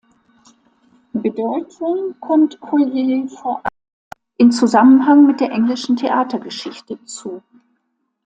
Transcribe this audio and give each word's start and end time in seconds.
Bedeutung 1.13 2.15
kommt 2.19 2.59
Collier 2.59 3.27
vor 3.27 3.57
allem 3.57 4.19
in 4.37 4.51
Zusammenhang 4.51 5.27
mit 5.27 5.39
der 5.41 5.51
englischen 5.51 5.95
Theatergeschichte 5.95 6.97
zu. 7.05 7.43